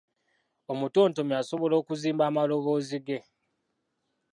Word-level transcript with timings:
Omutontomi 0.71 1.33
asobola 1.41 1.75
okuzimba 1.81 2.23
amaloboozi 2.29 2.97
ge, 3.05 3.19